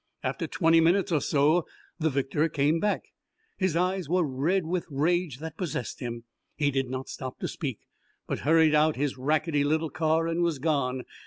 [0.23, 1.67] After twenty minutes or so
[1.99, 3.03] the victor came back.
[3.59, 6.23] His eyes were red with rage that possessed him.
[6.55, 7.81] He did not stop to speak,
[8.25, 11.03] but hurried out his rackety little car and was gone.